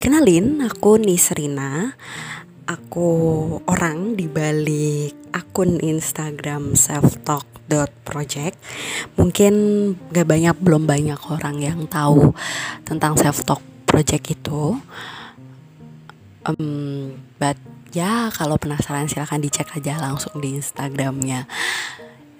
[0.00, 1.92] Kenalin, aku Nisrina.
[2.64, 3.08] Aku
[3.68, 8.56] orang di balik akun Instagram selftalk.project.
[9.20, 9.54] Mungkin
[10.08, 12.32] gak banyak, belum banyak orang yang tahu
[12.88, 14.80] tentang selftalk project itu.
[16.48, 17.60] Um, but
[17.92, 21.44] ya kalau penasaran silahkan dicek aja langsung di Instagramnya.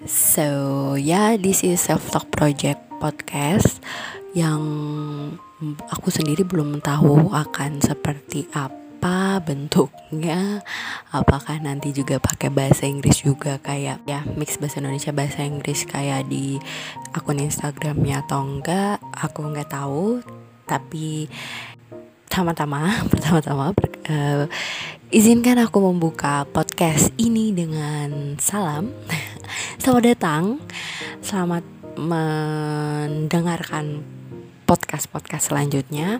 [0.09, 0.49] So
[0.97, 3.85] ya, yeah, this is self project podcast
[4.33, 4.61] yang
[5.87, 10.59] aku sendiri belum tahu akan seperti apa bentuknya.
[11.15, 16.27] Apakah nanti juga pakai bahasa Inggris juga kayak ya mix bahasa Indonesia bahasa Inggris kayak
[16.27, 16.59] di
[17.15, 20.19] akun Instagramnya atau enggak aku nggak tahu.
[20.67, 21.31] Tapi
[22.27, 23.71] pertama-tama pertama-tama
[24.11, 24.43] uh,
[25.07, 28.91] izinkan aku membuka podcast ini dengan salam.
[29.79, 30.59] Selamat datang.
[31.23, 31.63] Selamat
[31.95, 34.03] mendengarkan
[34.65, 36.19] podcast-podcast selanjutnya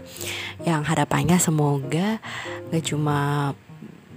[0.64, 2.22] yang harapannya semoga
[2.72, 3.52] gak cuma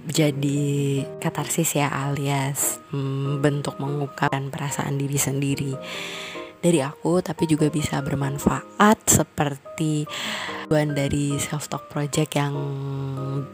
[0.09, 5.73] jadi katarsis ya alias hmm, bentuk mengungkapkan perasaan diri sendiri
[6.59, 10.03] dari aku tapi juga bisa bermanfaat seperti
[10.67, 12.53] tujuan dari self talk project yang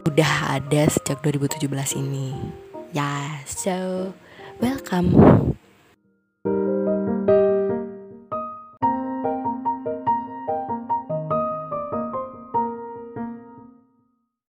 [0.04, 2.34] udah ada sejak 2017 ini.
[2.92, 3.76] Ya yeah, so
[4.58, 5.14] welcome